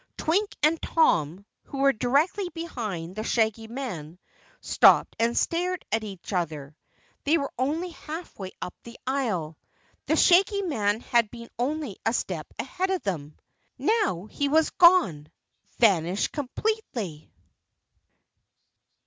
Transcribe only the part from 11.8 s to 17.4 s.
a step ahead of them. Now he was gone vanished completely!